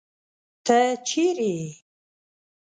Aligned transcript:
تۀ 0.65 0.79
چېرې 1.07 1.51
ئې؟ 1.61 1.71